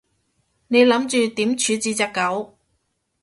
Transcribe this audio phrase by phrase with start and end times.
[0.67, 2.57] 你諗住點處置隻狗？